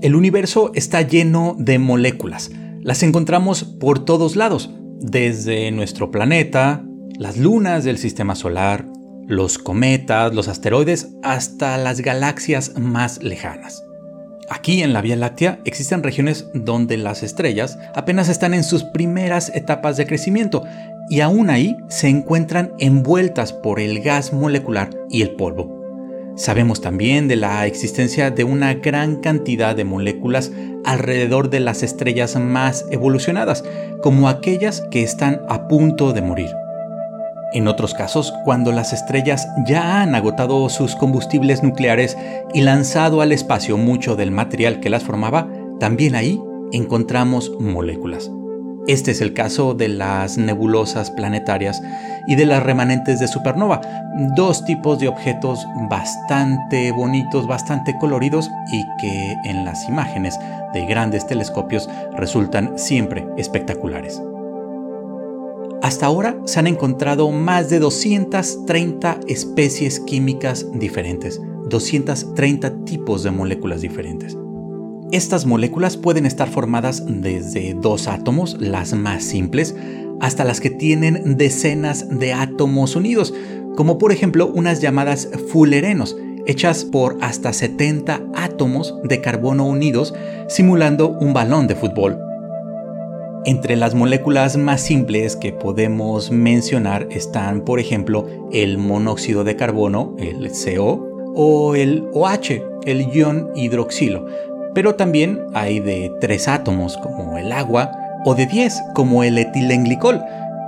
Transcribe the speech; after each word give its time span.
El 0.00 0.14
universo 0.14 0.70
está 0.74 1.02
lleno 1.02 1.56
de 1.58 1.80
moléculas. 1.80 2.52
Las 2.80 3.02
encontramos 3.02 3.64
por 3.64 4.04
todos 4.04 4.36
lados, 4.36 4.70
desde 5.00 5.72
nuestro 5.72 6.12
planeta, 6.12 6.84
las 7.18 7.36
lunas 7.36 7.82
del 7.82 7.98
sistema 7.98 8.36
solar, 8.36 8.86
los 9.26 9.58
cometas, 9.58 10.32
los 10.32 10.46
asteroides, 10.46 11.08
hasta 11.24 11.76
las 11.78 12.00
galaxias 12.00 12.78
más 12.78 13.22
lejanas. 13.24 13.82
Aquí 14.48 14.82
en 14.82 14.92
la 14.92 15.02
Vía 15.02 15.16
Láctea 15.16 15.60
existen 15.64 16.04
regiones 16.04 16.46
donde 16.54 16.96
las 16.96 17.24
estrellas 17.24 17.76
apenas 17.94 18.28
están 18.28 18.54
en 18.54 18.62
sus 18.62 18.84
primeras 18.84 19.50
etapas 19.54 19.96
de 19.96 20.06
crecimiento 20.06 20.64
y 21.10 21.20
aún 21.20 21.50
ahí 21.50 21.76
se 21.88 22.08
encuentran 22.08 22.72
envueltas 22.78 23.52
por 23.52 23.80
el 23.80 24.00
gas 24.00 24.32
molecular 24.32 24.90
y 25.10 25.22
el 25.22 25.32
polvo. 25.32 25.77
Sabemos 26.38 26.80
también 26.80 27.26
de 27.26 27.34
la 27.34 27.66
existencia 27.66 28.30
de 28.30 28.44
una 28.44 28.74
gran 28.74 29.16
cantidad 29.16 29.74
de 29.74 29.82
moléculas 29.82 30.52
alrededor 30.84 31.50
de 31.50 31.58
las 31.58 31.82
estrellas 31.82 32.36
más 32.36 32.86
evolucionadas, 32.92 33.64
como 34.04 34.28
aquellas 34.28 34.82
que 34.92 35.02
están 35.02 35.40
a 35.48 35.66
punto 35.66 36.12
de 36.12 36.22
morir. 36.22 36.50
En 37.52 37.66
otros 37.66 37.92
casos, 37.92 38.32
cuando 38.44 38.70
las 38.70 38.92
estrellas 38.92 39.48
ya 39.66 40.00
han 40.00 40.14
agotado 40.14 40.68
sus 40.68 40.94
combustibles 40.94 41.64
nucleares 41.64 42.16
y 42.54 42.60
lanzado 42.60 43.20
al 43.20 43.32
espacio 43.32 43.76
mucho 43.76 44.14
del 44.14 44.30
material 44.30 44.78
que 44.78 44.90
las 44.90 45.02
formaba, 45.02 45.48
también 45.80 46.14
ahí 46.14 46.40
encontramos 46.70 47.50
moléculas. 47.58 48.30
Este 48.88 49.10
es 49.10 49.20
el 49.20 49.34
caso 49.34 49.74
de 49.74 49.88
las 49.88 50.38
nebulosas 50.38 51.10
planetarias 51.10 51.82
y 52.26 52.36
de 52.36 52.46
las 52.46 52.62
remanentes 52.62 53.20
de 53.20 53.28
supernova, 53.28 53.82
dos 54.34 54.64
tipos 54.64 54.98
de 54.98 55.08
objetos 55.08 55.66
bastante 55.90 56.90
bonitos, 56.92 57.46
bastante 57.46 57.94
coloridos 57.98 58.50
y 58.72 58.82
que 58.98 59.36
en 59.44 59.66
las 59.66 59.86
imágenes 59.90 60.38
de 60.72 60.86
grandes 60.86 61.26
telescopios 61.26 61.86
resultan 62.16 62.78
siempre 62.78 63.26
espectaculares. 63.36 64.22
Hasta 65.82 66.06
ahora 66.06 66.38
se 66.46 66.58
han 66.58 66.66
encontrado 66.66 67.30
más 67.30 67.68
de 67.68 67.80
230 67.80 69.20
especies 69.28 70.00
químicas 70.00 70.64
diferentes, 70.72 71.42
230 71.68 72.86
tipos 72.86 73.22
de 73.22 73.32
moléculas 73.32 73.82
diferentes. 73.82 74.34
Estas 75.10 75.46
moléculas 75.46 75.96
pueden 75.96 76.26
estar 76.26 76.50
formadas 76.50 77.02
desde 77.06 77.72
dos 77.72 78.08
átomos, 78.08 78.58
las 78.60 78.92
más 78.92 79.24
simples, 79.24 79.74
hasta 80.20 80.44
las 80.44 80.60
que 80.60 80.68
tienen 80.68 81.38
decenas 81.38 82.06
de 82.10 82.34
átomos 82.34 82.94
unidos, 82.94 83.32
como 83.74 83.96
por 83.96 84.12
ejemplo 84.12 84.46
unas 84.46 84.82
llamadas 84.82 85.30
fullerenos, 85.50 86.14
hechas 86.46 86.84
por 86.84 87.16
hasta 87.22 87.54
70 87.54 88.20
átomos 88.34 88.96
de 89.02 89.22
carbono 89.22 89.66
unidos, 89.66 90.14
simulando 90.46 91.08
un 91.08 91.32
balón 91.32 91.68
de 91.68 91.74
fútbol. 91.74 92.18
Entre 93.46 93.76
las 93.76 93.94
moléculas 93.94 94.58
más 94.58 94.82
simples 94.82 95.36
que 95.36 95.54
podemos 95.54 96.30
mencionar 96.30 97.08
están, 97.10 97.62
por 97.62 97.80
ejemplo, 97.80 98.26
el 98.52 98.76
monóxido 98.76 99.42
de 99.42 99.56
carbono, 99.56 100.14
el 100.18 100.50
CO, 100.50 101.08
o 101.40 101.76
el 101.76 102.08
OH, 102.14 102.80
el 102.84 103.12
ion 103.12 103.50
hidroxilo, 103.54 104.26
pero 104.74 104.94
también 104.94 105.46
hay 105.54 105.80
de 105.80 106.12
tres 106.20 106.48
átomos 106.48 106.96
como 106.96 107.38
el 107.38 107.52
agua 107.52 107.92
o 108.24 108.34
de 108.34 108.46
10 108.46 108.82
como 108.94 109.22
el 109.22 109.38
etilenglicol, 109.38 110.22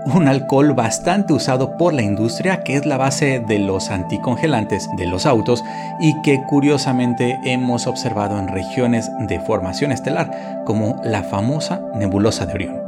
un 0.07 0.29
alcohol 0.29 0.73
bastante 0.73 1.33
usado 1.33 1.77
por 1.77 1.93
la 1.93 2.03
industria 2.03 2.63
que 2.63 2.77
es 2.77 2.87
la 2.87 2.97
base 2.97 3.41
de 3.41 3.59
los 3.59 3.91
anticongelantes 3.91 4.89
de 4.97 5.07
los 5.07 5.27
autos 5.27 5.63
y 6.01 6.21
que 6.23 6.43
curiosamente 6.49 7.39
hemos 7.45 7.87
observado 7.87 8.39
en 8.39 8.49
regiones 8.49 9.11
de 9.21 9.41
formación 9.41 9.93
estelar 9.93 10.63
como 10.65 11.01
la 11.05 11.23
famosa 11.23 11.83
nebulosa 11.95 12.47
de 12.47 12.55
Orión. 12.55 12.81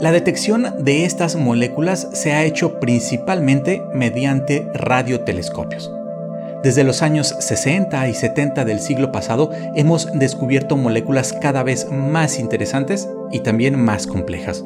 La 0.00 0.12
detección 0.12 0.66
de 0.78 1.04
estas 1.04 1.36
moléculas 1.36 2.08
se 2.12 2.32
ha 2.32 2.44
hecho 2.44 2.80
principalmente 2.80 3.82
mediante 3.92 4.66
radiotelescopios. 4.72 5.92
Desde 6.62 6.84
los 6.84 7.00
años 7.00 7.34
60 7.38 8.06
y 8.08 8.14
70 8.14 8.66
del 8.66 8.80
siglo 8.80 9.10
pasado 9.12 9.50
hemos 9.74 10.12
descubierto 10.12 10.76
moléculas 10.76 11.32
cada 11.32 11.62
vez 11.62 11.90
más 11.90 12.38
interesantes 12.38 13.08
y 13.32 13.40
también 13.40 13.80
más 13.80 14.06
complejas. 14.06 14.62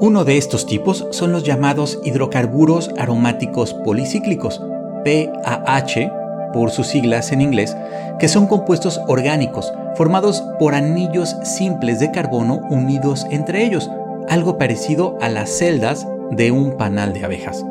Uno 0.00 0.24
de 0.24 0.36
estos 0.36 0.66
tipos 0.66 1.06
son 1.10 1.32
los 1.32 1.44
llamados 1.44 2.00
hidrocarburos 2.04 2.90
aromáticos 2.98 3.72
policíclicos, 3.72 4.60
PAH 5.04 6.52
por 6.52 6.70
sus 6.70 6.88
siglas 6.88 7.32
en 7.32 7.40
inglés, 7.40 7.74
que 8.18 8.28
son 8.28 8.46
compuestos 8.46 9.00
orgánicos 9.08 9.72
formados 9.96 10.42
por 10.58 10.74
anillos 10.74 11.34
simples 11.44 11.98
de 11.98 12.10
carbono 12.10 12.60
unidos 12.68 13.26
entre 13.30 13.64
ellos, 13.64 13.90
algo 14.28 14.58
parecido 14.58 15.16
a 15.22 15.30
las 15.30 15.48
celdas 15.48 16.06
de 16.30 16.50
un 16.50 16.76
panal 16.76 17.14
de 17.14 17.24
abejas. 17.24 17.64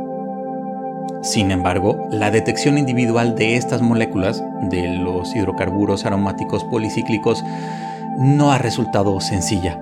Sin 1.21 1.51
embargo, 1.51 2.07
la 2.11 2.31
detección 2.31 2.79
individual 2.79 3.35
de 3.35 3.55
estas 3.55 3.81
moléculas, 3.81 4.43
de 4.69 4.87
los 4.87 5.35
hidrocarburos 5.35 6.05
aromáticos 6.05 6.63
policíclicos, 6.63 7.43
no 8.17 8.51
ha 8.51 8.57
resultado 8.57 9.19
sencilla. 9.21 9.79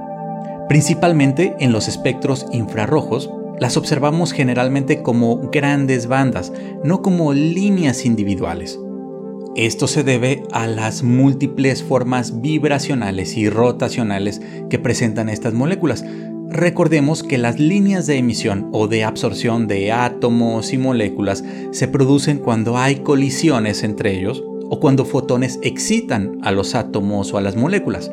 Principalmente 0.68 1.56
en 1.60 1.72
los 1.72 1.88
espectros 1.88 2.46
infrarrojos, 2.52 3.30
las 3.58 3.78
observamos 3.78 4.34
generalmente 4.34 5.02
como 5.02 5.38
grandes 5.50 6.08
bandas, 6.08 6.52
no 6.84 7.02
como 7.02 7.34
líneas 7.34 8.06
individuales. 8.06 8.80
Esto 9.56 9.88
se 9.88 10.04
debe 10.04 10.44
a 10.52 10.68
las 10.68 11.04
múltiples 11.04 11.84
formas 11.84 12.42
vibracionales 12.42 13.36
y 13.36 13.50
rotacionales 13.50 14.42
que 14.70 14.80
presentan 14.80 15.28
estas 15.28 15.54
moléculas, 15.54 16.06
Recordemos 16.52 17.22
que 17.22 17.38
las 17.38 17.60
líneas 17.60 18.08
de 18.08 18.18
emisión 18.18 18.70
o 18.72 18.88
de 18.88 19.04
absorción 19.04 19.68
de 19.68 19.92
átomos 19.92 20.74
y 20.74 20.80
moléculas 20.80 21.44
se 21.72 21.88
producen 21.88 22.40
cuando 22.40 22.78
hay 22.78 22.98
colisiones 22.98 23.84
entre 23.84 24.18
ellos 24.18 24.44
o 24.68 24.80
cuando 24.80 25.06
fotones 25.06 25.60
excitan 25.62 26.40
a 26.42 26.52
los 26.52 26.74
átomos 26.74 27.32
o 27.34 27.38
a 27.38 27.42
las 27.42 27.56
moléculas. 27.56 28.12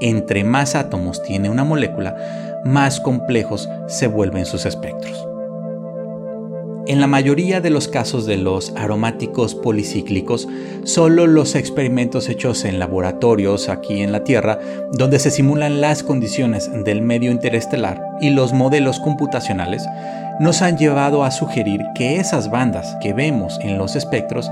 Entre 0.00 0.42
más 0.42 0.74
átomos 0.74 1.22
tiene 1.22 1.48
una 1.48 1.62
molécula, 1.62 2.60
más 2.64 2.98
complejos 2.98 3.68
se 3.86 4.08
vuelven 4.08 4.46
sus 4.46 4.66
espectros. 4.66 5.29
En 6.90 7.00
la 7.00 7.06
mayoría 7.06 7.60
de 7.60 7.70
los 7.70 7.86
casos 7.86 8.26
de 8.26 8.36
los 8.36 8.72
aromáticos 8.76 9.54
policíclicos, 9.54 10.48
solo 10.82 11.28
los 11.28 11.54
experimentos 11.54 12.28
hechos 12.28 12.64
en 12.64 12.80
laboratorios 12.80 13.68
aquí 13.68 14.02
en 14.02 14.10
la 14.10 14.24
Tierra, 14.24 14.58
donde 14.90 15.20
se 15.20 15.30
simulan 15.30 15.80
las 15.80 16.02
condiciones 16.02 16.68
del 16.82 17.00
medio 17.00 17.30
interestelar 17.30 18.02
y 18.20 18.30
los 18.30 18.52
modelos 18.52 18.98
computacionales, 18.98 19.84
nos 20.40 20.62
han 20.62 20.78
llevado 20.78 21.22
a 21.22 21.30
sugerir 21.30 21.80
que 21.94 22.16
esas 22.16 22.50
bandas 22.50 22.96
que 23.00 23.12
vemos 23.12 23.60
en 23.62 23.78
los 23.78 23.94
espectros 23.94 24.50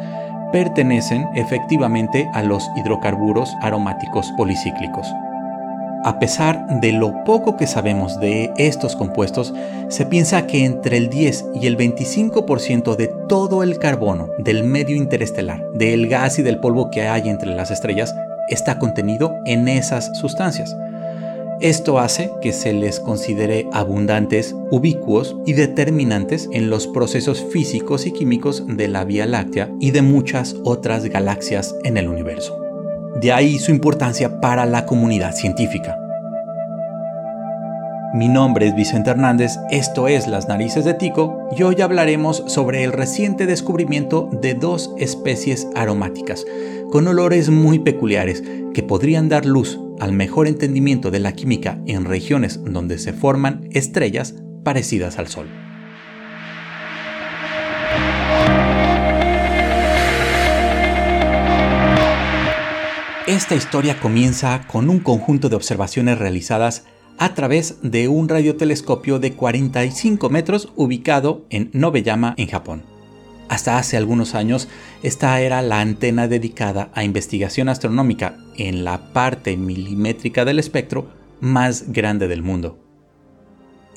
pertenecen 0.53 1.27
efectivamente 1.35 2.31
a 2.35 2.45
los 2.45 2.63
hidrocarburos 2.77 3.51
aromáticos 3.63 4.31
policíclicos. 4.37 5.09
A 6.05 6.21
pesar 6.21 6.81
de 6.81 6.93
lo 6.93 7.25
poco 7.25 7.57
que 7.57 7.67
sabemos 7.67 8.21
de 8.21 8.53
estos 8.57 8.95
compuestos, 8.95 9.53
se 9.89 10.07
piensa 10.07 10.47
que 10.47 10.65
entre 10.65 10.97
el 10.97 11.11
10 11.11 11.47
y 11.61 11.67
el 11.67 11.77
25% 11.77 12.95
de 12.95 13.09
todo 13.29 13.65
el 13.65 13.79
carbono 13.79 14.29
del 14.39 14.63
medio 14.63 14.95
interestelar, 14.95 15.65
del 15.75 16.09
gas 16.09 16.39
y 16.39 16.43
del 16.43 16.61
polvo 16.61 16.91
que 16.91 17.09
hay 17.09 17.29
entre 17.29 17.55
las 17.55 17.73
estrellas, 17.73 18.15
está 18.49 18.79
contenido 18.79 19.35
en 19.45 19.67
esas 19.67 20.17
sustancias. 20.17 20.77
Esto 21.61 21.99
hace 21.99 22.31
que 22.41 22.53
se 22.53 22.73
les 22.73 23.01
considere 23.01 23.67
abundantes, 23.73 24.55
ubicuos 24.71 25.37
y 25.45 25.55
determinantes 25.55 26.49
en 26.53 26.71
los 26.71 26.87
procesos 26.87 27.45
físicos 27.53 28.07
y 28.07 28.13
químicos 28.13 28.65
de 28.69 28.87
la 28.87 29.05
Vía 29.05 29.27
Láctea 29.27 29.69
y 29.81 29.91
de 29.91 30.03
muchas 30.03 30.55
otras 30.63 31.07
galaxias 31.07 31.75
en 31.83 31.97
el 31.97 32.09
universo. 32.09 32.68
De 33.21 33.33
ahí 33.33 33.59
su 33.59 33.73
importancia 33.73 34.41
para 34.41 34.65
la 34.65 34.87
comunidad 34.87 35.35
científica. 35.35 35.99
Mi 38.15 38.29
nombre 38.29 38.69
es 38.69 38.77
Vicente 38.77 39.11
Hernández, 39.11 39.59
esto 39.71 40.07
es 40.07 40.29
Las 40.29 40.47
Narices 40.47 40.85
de 40.85 40.95
Tico 40.95 41.49
y 41.57 41.65
hoy 41.65 41.81
hablaremos 41.81 42.45
sobre 42.47 42.85
el 42.85 42.93
reciente 42.93 43.47
descubrimiento 43.47 44.31
de 44.41 44.55
dos 44.55 44.93
especies 44.99 45.67
aromáticas 45.75 46.47
con 46.93 47.09
olores 47.09 47.51
muy 47.51 47.81
peculiares 47.81 48.45
que 48.73 48.85
podrían 48.85 49.29
dar 49.29 49.45
luz 49.45 49.81
al 49.99 50.13
mejor 50.13 50.47
entendimiento 50.47 51.11
de 51.11 51.19
la 51.19 51.33
química 51.33 51.79
en 51.87 52.05
regiones 52.05 52.61
donde 52.63 52.99
se 52.99 53.13
forman 53.13 53.69
estrellas 53.73 54.37
parecidas 54.63 55.19
al 55.19 55.27
Sol. 55.27 55.68
Esta 63.29 63.55
historia 63.55 64.01
comienza 64.01 64.67
con 64.67 64.89
un 64.89 65.01
conjunto 65.01 65.51
de 65.51 65.57
observaciones 65.57 66.17
realizadas 66.17 66.85
a 67.19 67.35
través 67.35 67.77
de 67.83 68.09
un 68.09 68.27
radiotelescopio 68.27 69.19
de 69.19 69.35
45 69.35 70.31
metros 70.31 70.73
ubicado 70.77 71.45
en 71.51 71.69
Nobeyama, 71.75 72.33
en 72.39 72.49
Japón. 72.49 72.85
Hasta 73.51 73.77
hace 73.77 73.99
algunos 73.99 74.35
años, 74.35 74.71
esta 75.03 75.39
era 75.43 75.61
la 75.61 75.83
antena 75.83 76.27
dedicada 76.27 76.91
a 76.95 77.05
investigación 77.05 77.69
astronómica 77.69 78.39
en 78.57 78.83
la 78.83 79.13
parte 79.13 79.59
milimétrica 79.59 80.47
del 80.47 80.59
espectro 80.59 81.11
más 81.39 81.93
grande 81.93 82.29
del 82.29 82.43
mundo. 82.43 82.79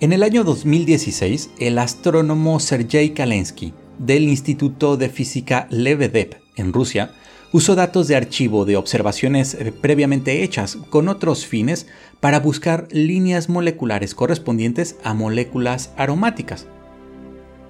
En 0.01 0.12
el 0.12 0.24
año 0.24 0.44
2016, 0.44 1.51
el 1.57 1.80
astrónomo 1.80 2.60
Sergei 2.60 3.12
Kalensky 3.12 3.74
del 3.98 4.24
Instituto 4.24 4.98
de 4.98 5.07
Física 5.07 5.68
Lebedev 5.69 6.42
en 6.57 6.74
Rusia 6.74 7.13
usó 7.51 7.75
datos 7.75 8.07
de 8.07 8.15
archivo 8.15 8.65
de 8.65 8.77
observaciones 8.77 9.53
eh, 9.56 9.71
previamente 9.71 10.44
hechas 10.44 10.77
con 10.89 11.09
otros 11.09 11.45
fines 11.45 11.88
para 12.19 12.39
buscar 12.39 12.88
líneas 12.92 13.50
moleculares 13.50 14.15
correspondientes 14.15 14.95
a 15.03 15.13
moléculas 15.13 15.92
aromáticas. 15.98 16.68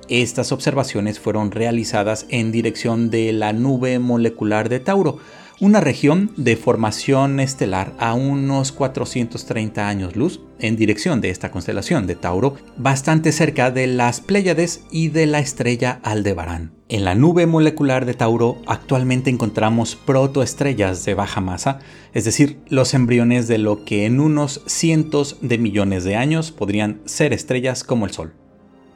Estas 0.07 0.51
observaciones 0.51 1.19
fueron 1.19 1.51
realizadas 1.51 2.25
en 2.29 2.51
dirección 2.51 3.09
de 3.09 3.31
la 3.31 3.53
nube 3.53 3.97
molecular 3.97 4.67
de 4.67 4.81
Tauro, 4.81 5.19
una 5.61 5.79
región 5.79 6.31
de 6.37 6.55
formación 6.55 7.39
estelar 7.39 7.93
a 7.99 8.15
unos 8.15 8.71
430 8.71 9.87
años 9.87 10.15
luz 10.15 10.41
en 10.59 10.75
dirección 10.75 11.21
de 11.21 11.29
esta 11.29 11.51
constelación 11.51 12.07
de 12.07 12.15
Tauro, 12.15 12.55
bastante 12.77 13.31
cerca 13.31 13.69
de 13.69 13.85
las 13.85 14.21
Pléyades 14.21 14.81
y 14.89 15.09
de 15.09 15.27
la 15.27 15.37
estrella 15.37 15.99
Aldebarán. 16.01 16.71
En 16.89 17.05
la 17.05 17.13
nube 17.13 17.45
molecular 17.45 18.07
de 18.07 18.15
Tauro 18.15 18.57
actualmente 18.65 19.29
encontramos 19.29 19.95
protoestrellas 19.95 21.05
de 21.05 21.13
baja 21.13 21.41
masa, 21.41 21.77
es 22.13 22.25
decir, 22.25 22.57
los 22.67 22.95
embriones 22.95 23.47
de 23.47 23.59
lo 23.59 23.85
que 23.85 24.07
en 24.07 24.19
unos 24.19 24.63
cientos 24.65 25.37
de 25.41 25.59
millones 25.59 26.03
de 26.03 26.15
años 26.15 26.51
podrían 26.51 27.01
ser 27.05 27.33
estrellas 27.33 27.83
como 27.83 28.07
el 28.07 28.11
Sol. 28.11 28.33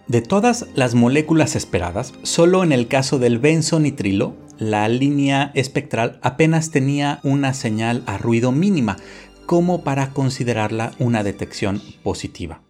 De 0.08 0.22
todas 0.22 0.68
las 0.76 0.94
moléculas 0.94 1.56
esperadas, 1.56 2.14
solo 2.22 2.64
en 2.64 2.72
el 2.72 2.88
caso 2.88 3.18
del 3.18 3.40
benzonitrilo, 3.40 4.36
la 4.58 4.88
línea 4.88 5.52
espectral 5.54 6.20
apenas 6.22 6.72
tenía 6.72 7.20
una 7.24 7.54
señal 7.54 8.04
a 8.06 8.18
ruido 8.18 8.52
mínima 8.52 8.98
como 9.46 9.84
para 9.84 10.12
considerarla 10.12 10.92
una 11.00 11.24
detección 11.24 11.82
positiva. 12.04 12.62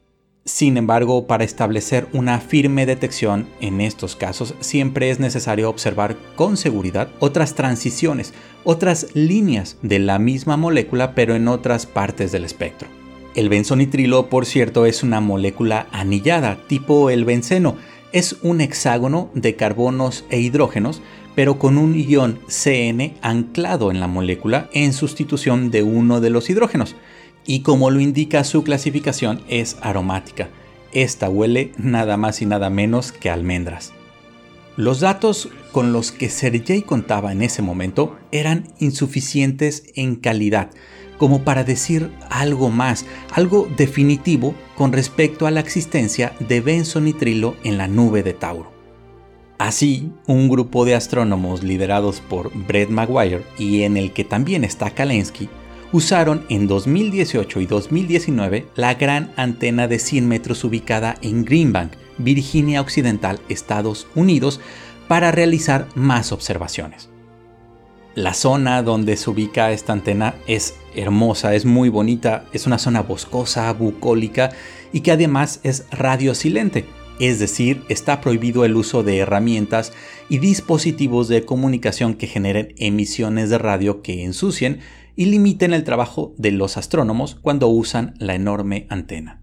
Sin 0.47 0.77
embargo, 0.77 1.25
para 1.25 1.43
establecer 1.43 2.07
una 2.13 2.39
firme 2.39 2.85
detección 2.85 3.47
en 3.61 3.81
estos 3.81 4.15
casos 4.15 4.53
siempre 4.59 5.09
es 5.09 5.19
necesario 5.19 5.69
observar 5.69 6.17
con 6.35 6.55
seguridad 6.55 7.09
otras 7.19 7.55
transiciones, 7.55 8.31
otras 8.63 9.07
líneas 9.15 9.77
de 9.81 9.97
la 9.97 10.19
misma 10.19 10.55
molécula 10.55 11.15
pero 11.15 11.33
en 11.33 11.47
otras 11.47 11.87
partes 11.87 12.31
del 12.31 12.45
espectro. 12.45 12.87
El 13.33 13.49
benzonitrilo, 13.49 14.29
por 14.29 14.45
cierto, 14.45 14.85
es 14.85 15.03
una 15.03 15.19
molécula 15.19 15.87
anillada, 15.91 16.57
tipo 16.67 17.09
el 17.09 17.25
benceno. 17.25 17.75
Es 18.13 18.37
un 18.43 18.61
hexágono 18.61 19.29
de 19.33 19.57
carbonos 19.57 20.23
e 20.29 20.39
hidrógenos, 20.39 21.01
pero 21.35 21.59
con 21.59 21.77
un 21.77 21.95
ion 21.95 22.39
CN 22.47 23.15
anclado 23.21 23.91
en 23.91 23.99
la 23.99 24.07
molécula 24.07 24.69
en 24.73 24.93
sustitución 24.93 25.69
de 25.69 25.83
uno 25.83 26.21
de 26.21 26.29
los 26.29 26.49
hidrógenos. 26.49 26.95
Y 27.45 27.59
como 27.59 27.91
lo 27.91 27.99
indica 27.99 28.43
su 28.43 28.63
clasificación, 28.63 29.41
es 29.47 29.77
aromática. 29.81 30.49
Esta 30.91 31.29
huele 31.29 31.73
nada 31.77 32.17
más 32.17 32.41
y 32.41 32.45
nada 32.45 32.69
menos 32.69 33.11
que 33.11 33.29
almendras. 33.29 33.93
Los 34.77 35.01
datos 35.01 35.49
con 35.71 35.93
los 35.93 36.11
que 36.11 36.29
Sergei 36.29 36.81
contaba 36.81 37.31
en 37.31 37.41
ese 37.41 37.61
momento 37.61 38.17
eran 38.31 38.67
insuficientes 38.79 39.83
en 39.95 40.15
calidad, 40.15 40.71
como 41.17 41.43
para 41.43 41.63
decir 41.63 42.11
algo 42.29 42.69
más, 42.69 43.05
algo 43.31 43.69
definitivo 43.77 44.53
con 44.75 44.91
respecto 44.91 45.47
a 45.47 45.51
la 45.51 45.61
existencia 45.61 46.33
de 46.39 46.59
benzonitrilo 46.59 47.55
en 47.63 47.77
la 47.77 47.87
nube 47.87 48.21
de 48.21 48.33
Tauro. 48.33 48.74
Así, 49.57 50.11
un 50.27 50.49
grupo 50.49 50.83
de 50.83 50.95
astrónomos 50.95 51.63
liderados 51.63 52.19
por 52.19 52.51
Brett 52.67 52.89
Maguire 52.89 53.43
y 53.57 53.83
en 53.83 53.95
el 53.95 54.11
que 54.11 54.25
también 54.25 54.65
está 54.65 54.89
Kalensky, 54.91 55.47
usaron 55.93 56.45
en 56.49 56.67
2018 56.67 57.61
y 57.61 57.65
2019 57.65 58.67
la 58.75 58.95
gran 58.95 59.31
antena 59.37 59.87
de 59.87 59.99
100 59.99 60.27
metros 60.27 60.65
ubicada 60.65 61.15
en 61.21 61.45
Greenbank, 61.45 61.93
Virginia 62.17 62.81
Occidental, 62.81 63.39
Estados 63.47 64.07
Unidos, 64.13 64.59
para 65.07 65.31
realizar 65.31 65.87
más 65.95 66.33
observaciones. 66.33 67.09
La 68.13 68.33
zona 68.33 68.81
donde 68.81 69.15
se 69.15 69.29
ubica 69.29 69.71
esta 69.71 69.93
antena 69.93 70.35
es 70.47 70.75
hermosa, 70.95 71.53
es 71.55 71.65
muy 71.65 71.87
bonita, 71.87 72.45
es 72.51 72.65
una 72.65 72.77
zona 72.77 73.01
boscosa, 73.01 73.71
bucólica 73.73 74.51
y 74.91 75.01
que 75.01 75.11
además 75.11 75.59
es 75.63 75.85
radiosilente, 75.91 76.85
es 77.19 77.39
decir, 77.39 77.83
está 77.89 78.21
prohibido 78.21 78.65
el 78.65 78.75
uso 78.75 79.03
de 79.03 79.17
herramientas 79.17 79.93
y 80.29 80.39
dispositivos 80.39 81.27
de 81.27 81.45
comunicación 81.45 82.15
que 82.15 82.27
generen 82.27 82.73
emisiones 82.77 83.49
de 83.49 83.57
radio 83.57 84.01
que 84.01 84.23
ensucien 84.23 84.79
y 85.15 85.25
limiten 85.25 85.73
el 85.73 85.83
trabajo 85.83 86.33
de 86.37 86.51
los 86.51 86.77
astrónomos 86.77 87.35
cuando 87.35 87.67
usan 87.67 88.13
la 88.19 88.35
enorme 88.35 88.85
antena. 88.89 89.41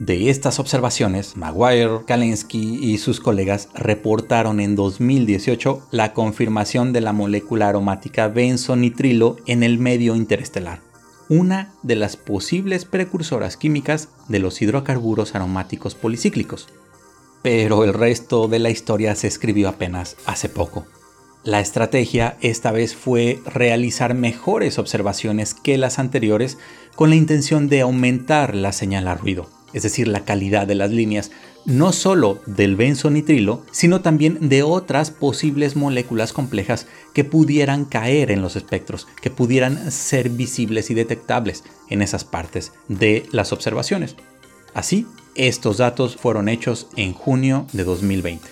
De 0.00 0.28
estas 0.28 0.58
observaciones, 0.58 1.36
Maguire, 1.36 2.00
Kalensky 2.04 2.80
y 2.82 2.98
sus 2.98 3.20
colegas 3.20 3.68
reportaron 3.74 4.58
en 4.58 4.74
2018 4.74 5.86
la 5.92 6.12
confirmación 6.12 6.92
de 6.92 7.00
la 7.00 7.12
molécula 7.12 7.68
aromática 7.68 8.26
benzonitrilo 8.26 9.36
en 9.46 9.62
el 9.62 9.78
medio 9.78 10.16
interestelar, 10.16 10.80
una 11.28 11.72
de 11.82 11.96
las 11.96 12.16
posibles 12.16 12.84
precursoras 12.84 13.56
químicas 13.56 14.08
de 14.28 14.38
los 14.38 14.60
hidrocarburos 14.62 15.34
aromáticos 15.34 15.94
policíclicos. 15.94 16.68
Pero 17.42 17.84
el 17.84 17.92
resto 17.94 18.48
de 18.48 18.58
la 18.58 18.70
historia 18.70 19.14
se 19.14 19.26
escribió 19.26 19.68
apenas 19.68 20.16
hace 20.26 20.48
poco. 20.48 20.86
La 21.42 21.60
estrategia 21.60 22.38
esta 22.40 22.72
vez 22.72 22.94
fue 22.94 23.40
realizar 23.44 24.14
mejores 24.14 24.78
observaciones 24.78 25.52
que 25.52 25.76
las 25.76 25.98
anteriores 25.98 26.58
con 26.94 27.10
la 27.10 27.16
intención 27.16 27.68
de 27.68 27.82
aumentar 27.82 28.54
la 28.54 28.72
señal 28.72 29.08
a 29.08 29.14
ruido 29.14 29.48
es 29.74 29.82
decir, 29.82 30.08
la 30.08 30.24
calidad 30.24 30.66
de 30.66 30.76
las 30.76 30.90
líneas, 30.90 31.32
no 31.64 31.92
solo 31.92 32.40
del 32.46 32.76
benzonitrilo, 32.76 33.64
sino 33.70 34.00
también 34.00 34.48
de 34.48 34.62
otras 34.62 35.10
posibles 35.10 35.76
moléculas 35.76 36.32
complejas 36.32 36.86
que 37.12 37.24
pudieran 37.24 37.84
caer 37.84 38.30
en 38.30 38.42
los 38.42 38.56
espectros, 38.56 39.06
que 39.20 39.30
pudieran 39.30 39.90
ser 39.90 40.28
visibles 40.28 40.90
y 40.90 40.94
detectables 40.94 41.64
en 41.88 42.02
esas 42.02 42.24
partes 42.24 42.72
de 42.88 43.26
las 43.32 43.52
observaciones. 43.52 44.16
Así, 44.74 45.06
estos 45.34 45.78
datos 45.78 46.16
fueron 46.16 46.48
hechos 46.48 46.88
en 46.96 47.12
junio 47.12 47.66
de 47.72 47.84
2020. 47.84 48.48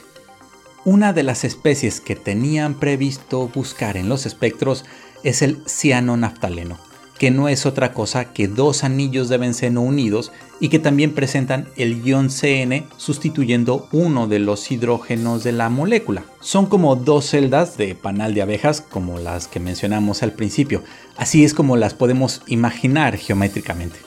Una 0.85 1.13
de 1.13 1.23
las 1.23 1.45
especies 1.45 2.01
que 2.01 2.17
tenían 2.17 2.75
previsto 2.75 3.49
buscar 3.49 3.97
en 3.97 4.09
los 4.09 4.27
espectros 4.27 4.85
es 5.23 5.43
el 5.43 5.63
cianonaftaleno, 5.69 6.79
que 7.23 7.31
no 7.31 7.49
es 7.49 7.67
otra 7.67 7.93
cosa 7.93 8.33
que 8.33 8.49
dos 8.49 8.83
anillos 8.83 9.29
de 9.29 9.39
benceno 9.39 9.81
unidos 9.81 10.33
y 10.59 10.71
que 10.71 10.81
también 10.81 11.15
presentan 11.15 11.69
el 11.77 12.03
ion 12.03 12.31
CN 12.31 12.89
sustituyendo 12.97 13.87
uno 13.93 14.27
de 14.27 14.41
los 14.41 14.73
hidrógenos 14.73 15.45
de 15.45 15.53
la 15.53 15.69
molécula. 15.69 16.25
Son 16.41 16.67
como 16.67 16.97
dos 16.97 17.27
celdas 17.27 17.77
de 17.77 17.95
panal 17.95 18.35
de 18.35 18.43
abejas 18.43 18.81
como 18.81 19.21
las 19.21 19.47
que 19.47 19.61
mencionamos 19.61 20.25
al 20.25 20.33
principio, 20.33 20.83
así 21.17 21.45
es 21.45 21.55
como 21.55 21.77
las 21.77 21.95
podemos 21.95 22.43
imaginar 22.49 23.17
geométricamente. 23.17 24.01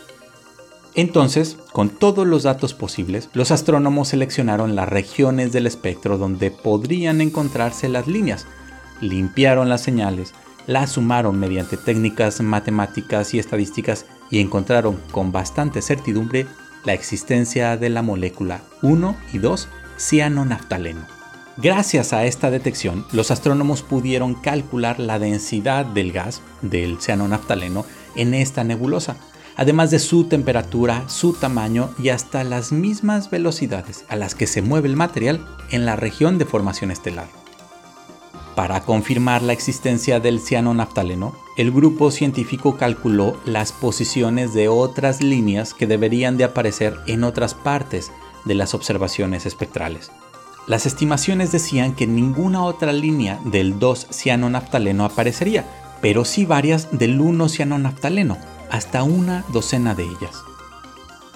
Entonces, 0.94 1.56
con 1.72 1.92
todos 1.92 2.28
los 2.28 2.44
datos 2.44 2.74
posibles, 2.74 3.30
los 3.32 3.50
astrónomos 3.50 4.10
seleccionaron 4.10 4.76
las 4.76 4.90
regiones 4.90 5.54
del 5.54 5.68
espectro 5.68 6.18
donde 6.18 6.52
podrían 6.52 7.22
encontrarse 7.22 7.88
las 7.88 8.08
líneas, 8.08 8.46
limpiaron 9.00 9.70
las 9.70 9.80
señales, 9.80 10.34
la 10.68 10.88
sumaron 10.88 11.40
mediante 11.40 11.78
técnicas 11.78 12.42
matemáticas 12.42 13.34
y 13.34 13.40
estadísticas 13.40 14.06
y 14.30 14.40
encontraron 14.40 15.00
con 15.12 15.32
bastante 15.32 15.82
certidumbre 15.82 16.48
la 16.84 16.94
existencia 16.94 17.78
de 17.78 17.90
la 17.90 18.02
molécula 18.02 18.62
1 18.82 19.16
y 19.34 19.38
2 19.40 19.68
cianonaftaleno. 19.98 21.06
Gracias 21.58 22.12
a 22.12 22.26
esta 22.26 22.52
detección, 22.52 23.06
los 23.14 23.32
astrónomos 23.32 23.82
pudieron 23.82 24.36
calcular 24.36 25.00
la 25.00 25.20
densidad 25.20 25.86
del 25.86 26.12
gas 26.12 26.42
del 26.62 27.00
cianonaftaleno 27.00 27.86
en 28.16 28.34
esta 28.34 28.66
nebulosa, 28.66 29.16
además 29.56 29.90
de 29.90 30.00
su 30.00 30.26
temperatura, 30.26 31.08
su 31.08 31.34
tamaño 31.34 31.92
y 31.98 32.10
hasta 32.10 32.44
las 32.44 32.74
mismas 32.74 33.30
velocidades 33.30 34.04
a 34.10 34.18
las 34.18 34.36
que 34.36 34.48
se 34.48 34.62
mueve 34.62 34.90
el 34.90 34.98
material 34.98 35.46
en 35.72 35.86
la 35.86 35.96
región 35.96 36.38
de 36.38 36.46
formación 36.46 36.92
estelar. 36.92 37.45
Para 38.56 38.86
confirmar 38.86 39.42
la 39.42 39.52
existencia 39.52 40.22
del 40.22 40.40
cianonaftaleno, 40.40 41.36
el 41.58 41.72
grupo 41.72 42.10
científico 42.10 42.78
calculó 42.78 43.36
las 43.44 43.74
posiciones 43.74 44.54
de 44.54 44.70
otras 44.70 45.22
líneas 45.22 45.74
que 45.74 45.88
deberían 45.88 46.38
de 46.38 46.46
aparecer 46.46 46.98
en 47.06 47.26
otras 47.26 47.54
partes 47.54 48.14
de 48.46 48.56
las 48.56 48.74
observaciones 48.74 49.46
espectrales. 49.46 50.10
Las 50.68 50.86
estimaciones 50.86 51.52
decían 51.52 51.96
que 51.96 52.08
ninguna 52.08 52.64
otra 52.64 52.94
línea 52.94 53.42
del 53.44 53.78
2-cianonaftaleno 53.78 55.04
aparecería, 55.04 55.66
pero 56.02 56.24
sí 56.24 56.46
varias 56.46 56.98
del 56.98 57.20
1-cianonaftaleno, 57.20 58.38
hasta 58.72 59.04
una 59.04 59.44
docena 59.52 59.96
de 59.96 60.04
ellas. 60.04 60.44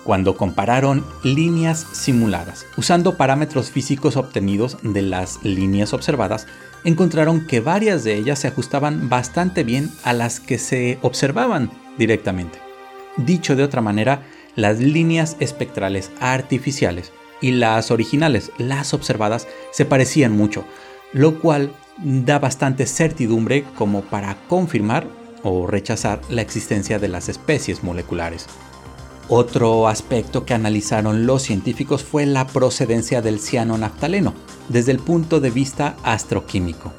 Cuando 0.09 0.35
compararon 0.35 1.05
líneas 1.21 1.85
simuladas. 1.91 2.65
Usando 2.77 3.15
parámetros 3.15 3.69
físicos 3.69 4.17
obtenidos 4.17 4.79
de 4.81 5.03
las 5.03 5.37
líneas 5.43 5.93
observadas, 5.93 6.47
encontraron 6.83 7.45
que 7.45 7.59
varias 7.59 8.03
de 8.03 8.15
ellas 8.15 8.39
se 8.39 8.47
ajustaban 8.47 9.07
bastante 9.07 9.63
bien 9.63 9.91
a 10.01 10.13
las 10.13 10.39
que 10.39 10.57
se 10.57 10.97
observaban 11.03 11.69
directamente. 11.99 12.57
Dicho 13.17 13.55
de 13.55 13.61
otra 13.61 13.81
manera, 13.81 14.23
las 14.55 14.79
líneas 14.79 15.37
espectrales 15.39 16.09
artificiales 16.19 17.11
y 17.39 17.51
las 17.51 17.91
originales, 17.91 18.51
las 18.57 18.95
observadas, 18.95 19.47
se 19.71 19.85
parecían 19.85 20.35
mucho, 20.35 20.65
lo 21.13 21.39
cual 21.39 21.71
da 21.99 22.39
bastante 22.39 22.87
certidumbre 22.87 23.63
como 23.77 24.01
para 24.01 24.37
confirmar 24.47 25.05
o 25.43 25.67
rechazar 25.67 26.19
la 26.29 26.41
existencia 26.41 26.97
de 26.97 27.09
las 27.09 27.29
especies 27.29 27.83
moleculares. 27.83 28.47
Otro 29.31 29.87
aspecto 29.87 30.43
que 30.43 30.55
analizaron 30.55 31.27
los 31.27 31.43
científicos 31.43 32.03
fue 32.03 32.25
la 32.25 32.47
procedencia 32.47 33.21
del 33.21 33.39
ciano 33.39 33.77
naftaleno 33.77 34.33
desde 34.69 34.91
el 34.91 34.97
punto 34.97 35.39
de 35.39 35.51
vista 35.51 35.95
astroquímico. 36.03 36.91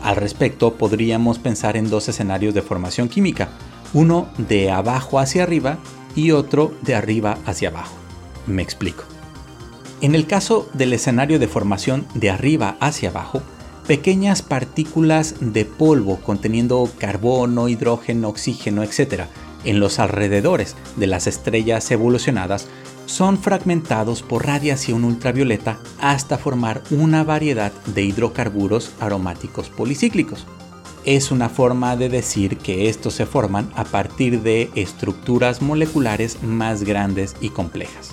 Al 0.00 0.14
respecto, 0.14 0.74
podríamos 0.74 1.40
pensar 1.40 1.76
en 1.76 1.90
dos 1.90 2.08
escenarios 2.08 2.54
de 2.54 2.62
formación 2.62 3.08
química, 3.08 3.48
uno 3.94 4.28
de 4.38 4.70
abajo 4.70 5.18
hacia 5.18 5.42
arriba 5.42 5.78
y 6.14 6.30
otro 6.30 6.72
de 6.82 6.94
arriba 6.94 7.38
hacia 7.46 7.70
abajo. 7.70 7.96
Me 8.46 8.62
explico. 8.62 9.02
En 10.00 10.14
el 10.14 10.28
caso 10.28 10.68
del 10.72 10.92
escenario 10.92 11.40
de 11.40 11.48
formación 11.48 12.06
de 12.14 12.30
arriba 12.30 12.76
hacia 12.78 13.08
abajo, 13.08 13.42
pequeñas 13.88 14.40
partículas 14.40 15.34
de 15.40 15.64
polvo 15.64 16.20
conteniendo 16.20 16.88
carbono, 16.98 17.68
hidrógeno, 17.68 18.28
oxígeno, 18.28 18.84
etc., 18.84 19.24
en 19.66 19.80
los 19.80 19.98
alrededores 19.98 20.76
de 20.96 21.06
las 21.06 21.26
estrellas 21.26 21.90
evolucionadas 21.90 22.68
son 23.04 23.38
fragmentados 23.38 24.22
por 24.22 24.46
radiación 24.46 25.04
ultravioleta 25.04 25.78
hasta 26.00 26.38
formar 26.38 26.82
una 26.90 27.22
variedad 27.24 27.72
de 27.86 28.02
hidrocarburos 28.02 28.92
aromáticos 29.00 29.68
policíclicos. 29.68 30.46
Es 31.04 31.30
una 31.30 31.48
forma 31.48 31.96
de 31.96 32.08
decir 32.08 32.58
que 32.58 32.88
estos 32.88 33.14
se 33.14 33.26
forman 33.26 33.70
a 33.76 33.84
partir 33.84 34.42
de 34.42 34.70
estructuras 34.74 35.62
moleculares 35.62 36.42
más 36.42 36.82
grandes 36.82 37.36
y 37.40 37.50
complejas. 37.50 38.10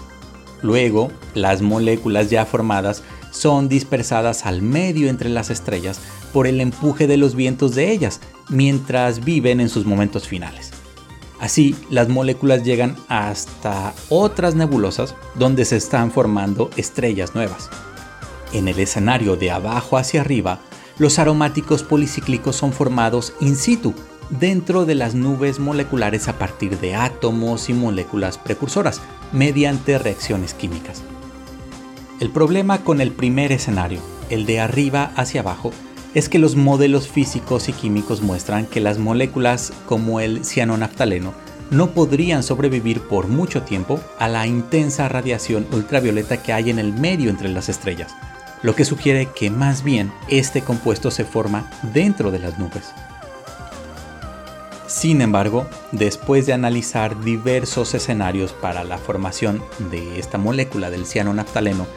Luego, 0.61 1.11
las 1.33 1.61
moléculas 1.61 2.29
ya 2.29 2.45
formadas 2.45 3.03
son 3.31 3.67
dispersadas 3.67 4.45
al 4.45 4.61
medio 4.61 5.09
entre 5.09 5.29
las 5.29 5.49
estrellas 5.49 5.99
por 6.31 6.47
el 6.47 6.61
empuje 6.61 7.07
de 7.07 7.17
los 7.17 7.35
vientos 7.35 7.75
de 7.75 7.91
ellas, 7.91 8.19
mientras 8.49 9.23
viven 9.23 9.59
en 9.59 9.69
sus 9.69 9.85
momentos 9.85 10.27
finales. 10.27 10.72
Así, 11.43 11.75
las 11.89 12.07
moléculas 12.07 12.63
llegan 12.63 12.95
hasta 13.09 13.93
otras 14.07 14.55
nebulosas 14.55 15.13
donde 15.35 15.65
se 15.65 15.75
están 15.75 16.09
formando 16.09 16.69
estrellas 16.77 17.35
nuevas. 17.35 17.69
En 18.53 18.69
el 18.69 18.79
escenario 18.79 19.35
de 19.35 19.51
abajo 19.51 19.97
hacia 19.97 20.21
arriba, 20.21 20.61
los 20.97 21.19
aromáticos 21.19 21.83
policíclicos 21.83 22.55
son 22.55 22.71
formados 22.71 23.33
in 23.41 23.57
situ, 23.57 23.93
dentro 24.29 24.85
de 24.85 24.95
las 24.95 25.15
nubes 25.15 25.59
moleculares 25.59 26.29
a 26.29 26.39
partir 26.39 26.79
de 26.79 26.95
átomos 26.95 27.67
y 27.67 27.73
moléculas 27.73 28.37
precursoras, 28.37 29.01
mediante 29.33 29.99
reacciones 29.99 30.53
químicas. 30.53 31.01
El 32.21 32.29
problema 32.29 32.85
con 32.85 33.01
el 33.01 33.11
primer 33.11 33.51
escenario, 33.51 33.99
el 34.29 34.45
de 34.45 34.61
arriba 34.61 35.11
hacia 35.17 35.41
abajo, 35.41 35.73
es 36.13 36.29
que 36.29 36.39
los 36.39 36.55
modelos 36.55 37.07
físicos 37.07 37.69
y 37.69 37.73
químicos 37.73 38.21
muestran 38.21 38.65
que 38.65 38.79
las 38.79 38.97
moléculas 38.97 39.73
como 39.87 40.19
el 40.19 40.45
cianonaftaleno 40.45 41.33
no 41.71 41.91
podrían 41.91 42.43
sobrevivir 42.43 43.01
por 43.01 43.27
mucho 43.27 43.63
tiempo 43.63 43.99
a 44.19 44.27
la 44.27 44.45
intensa 44.45 45.09
radiación 45.09 45.65
ultravioleta 45.71 46.41
que 46.43 46.53
hay 46.53 46.69
en 46.69 46.77
el 46.77 46.93
medio 46.93 47.29
entre 47.29 47.49
las 47.49 47.67
estrellas, 47.67 48.15
lo 48.61 48.75
que 48.75 48.85
sugiere 48.85 49.29
que 49.35 49.49
más 49.49 49.83
bien 49.83 50.11
este 50.29 50.61
compuesto 50.61 51.09
se 51.09 51.25
forma 51.25 51.69
dentro 51.93 52.31
de 52.31 52.39
las 52.39 52.59
nubes. 52.59 52.93
Sin 54.85 55.21
embargo, 55.21 55.65
después 55.91 56.45
de 56.45 56.53
analizar 56.53 57.19
diversos 57.23 57.95
escenarios 57.95 58.53
para 58.53 58.83
la 58.83 58.99
formación 58.99 59.63
de 59.91 60.19
esta 60.19 60.37
molécula 60.37 60.91
del 60.91 61.07
cianonaftaleno, 61.07 61.87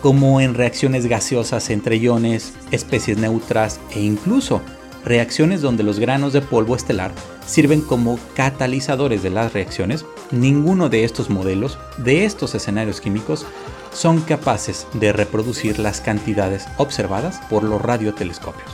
como 0.00 0.40
en 0.40 0.54
reacciones 0.54 1.06
gaseosas 1.06 1.70
entre 1.70 1.96
iones, 1.96 2.54
especies 2.70 3.18
neutras 3.18 3.80
e 3.90 4.00
incluso 4.00 4.60
reacciones 5.04 5.62
donde 5.62 5.82
los 5.82 5.98
granos 5.98 6.32
de 6.32 6.42
polvo 6.42 6.76
estelar 6.76 7.12
sirven 7.46 7.80
como 7.80 8.18
catalizadores 8.34 9.22
de 9.22 9.30
las 9.30 9.52
reacciones, 9.52 10.04
ninguno 10.30 10.88
de 10.88 11.04
estos 11.04 11.30
modelos, 11.30 11.78
de 11.96 12.24
estos 12.24 12.54
escenarios 12.54 13.00
químicos, 13.00 13.46
son 13.92 14.20
capaces 14.20 14.86
de 14.92 15.12
reproducir 15.12 15.78
las 15.78 16.00
cantidades 16.00 16.66
observadas 16.76 17.40
por 17.48 17.62
los 17.62 17.80
radiotelescopios. 17.80 18.70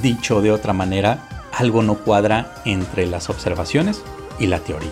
Dicho 0.00 0.40
de 0.40 0.50
otra 0.50 0.72
manera, 0.72 1.28
algo 1.52 1.82
no 1.82 1.96
cuadra 1.96 2.54
entre 2.64 3.06
las 3.06 3.28
observaciones 3.28 4.02
y 4.38 4.46
la 4.46 4.60
teoría. 4.60 4.90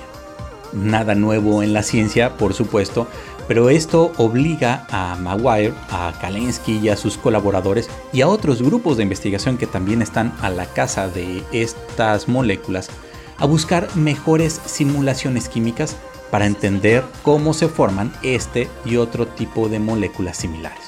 Nada 0.72 1.14
nuevo 1.14 1.62
en 1.62 1.72
la 1.72 1.82
ciencia, 1.82 2.36
por 2.36 2.54
supuesto, 2.54 3.08
pero 3.48 3.70
esto 3.70 4.12
obliga 4.16 4.86
a 4.90 5.16
Maguire, 5.16 5.74
a 5.90 6.12
Kalensky 6.20 6.78
y 6.78 6.88
a 6.88 6.96
sus 6.96 7.16
colaboradores 7.16 7.88
y 8.12 8.20
a 8.20 8.28
otros 8.28 8.62
grupos 8.62 8.96
de 8.96 9.02
investigación 9.02 9.56
que 9.58 9.66
también 9.66 10.02
están 10.02 10.32
a 10.40 10.50
la 10.50 10.66
casa 10.66 11.08
de 11.08 11.42
estas 11.52 12.28
moléculas 12.28 12.90
a 13.38 13.46
buscar 13.46 13.88
mejores 13.96 14.60
simulaciones 14.66 15.48
químicas 15.48 15.96
para 16.30 16.46
entender 16.46 17.04
cómo 17.22 17.54
se 17.54 17.68
forman 17.68 18.12
este 18.22 18.68
y 18.84 18.96
otro 18.96 19.26
tipo 19.26 19.68
de 19.68 19.80
moléculas 19.80 20.36
similares. 20.36 20.84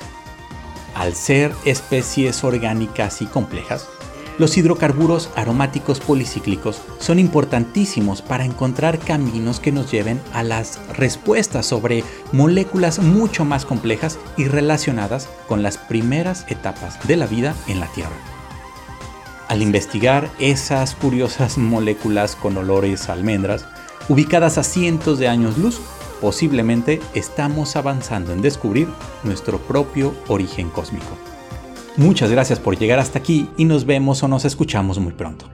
Al 0.94 1.14
ser 1.14 1.52
especies 1.64 2.44
orgánicas 2.44 3.22
y 3.22 3.26
complejas, 3.26 3.88
los 4.38 4.56
hidrocarburos 4.56 5.30
aromáticos 5.36 6.00
policíclicos 6.00 6.80
son 6.98 7.18
importantísimos 7.18 8.22
para 8.22 8.44
encontrar 8.44 8.98
caminos 8.98 9.60
que 9.60 9.72
nos 9.72 9.90
lleven 9.90 10.20
a 10.32 10.42
las 10.42 10.80
respuestas 10.96 11.66
sobre 11.66 12.04
moléculas 12.32 12.98
mucho 12.98 13.44
más 13.44 13.64
complejas 13.64 14.18
y 14.36 14.46
relacionadas 14.46 15.28
con 15.48 15.62
las 15.62 15.78
primeras 15.78 16.44
etapas 16.48 17.06
de 17.06 17.16
la 17.16 17.26
vida 17.26 17.54
en 17.68 17.80
la 17.80 17.86
Tierra. 17.88 18.16
Al 19.48 19.60
investigar 19.60 20.30
esas 20.38 20.94
curiosas 20.94 21.58
moléculas 21.58 22.36
con 22.36 22.56
olores 22.56 23.10
almendras, 23.10 23.66
ubicadas 24.08 24.56
a 24.56 24.62
cientos 24.62 25.18
de 25.18 25.28
años 25.28 25.58
luz, 25.58 25.80
posiblemente 26.22 27.00
estamos 27.14 27.76
avanzando 27.76 28.32
en 28.32 28.40
descubrir 28.40 28.88
nuestro 29.24 29.58
propio 29.58 30.14
origen 30.28 30.70
cósmico. 30.70 31.31
Muchas 31.96 32.30
gracias 32.30 32.58
por 32.58 32.78
llegar 32.78 32.98
hasta 32.98 33.18
aquí 33.18 33.48
y 33.58 33.66
nos 33.66 33.84
vemos 33.84 34.22
o 34.22 34.28
nos 34.28 34.44
escuchamos 34.44 34.98
muy 34.98 35.12
pronto. 35.12 35.46